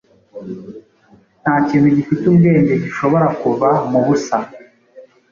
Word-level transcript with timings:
nta 1.41 1.53
kintu 1.67 1.87
gifite 1.95 2.23
ubwenge 2.31 2.73
gishobora 2.83 3.27
kuva 3.41 3.69
mu 3.89 3.99
busa 4.05 4.37